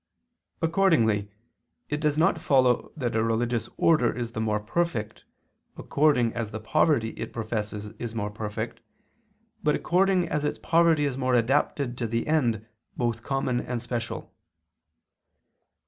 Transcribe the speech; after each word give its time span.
Accordingly 0.63 1.29
it 1.87 2.01
does 2.01 2.17
not 2.17 2.41
follow 2.41 2.91
that 2.97 3.15
a 3.15 3.21
religious 3.23 3.69
order 3.77 4.11
is 4.11 4.31
the 4.31 4.41
more 4.41 4.59
perfect, 4.59 5.25
according 5.77 6.33
as 6.33 6.49
the 6.49 6.59
poverty 6.59 7.09
it 7.09 7.31
professes 7.31 7.93
is 7.99 8.15
more 8.15 8.31
perfect, 8.31 8.81
but 9.61 9.75
according 9.75 10.27
as 10.27 10.43
its 10.43 10.57
poverty 10.57 11.05
is 11.05 11.19
more 11.19 11.35
adapted 11.35 11.99
to 11.99 12.07
the 12.07 12.25
end 12.25 12.65
both 12.97 13.21
common 13.21 13.59
and 13.59 13.79
special. 13.79 14.33